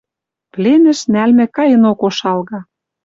[0.51, 2.59] Пленӹш нӓлмӹ кайынок ошалга